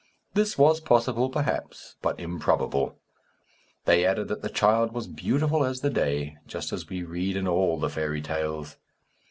[0.33, 2.97] This was possible, perhaps, but improbable.
[3.85, 7.47] They added that the child was beautiful as the day, just as we read in
[7.47, 8.77] all the fairy tales.